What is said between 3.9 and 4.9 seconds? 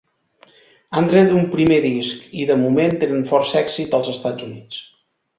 als Estats Units.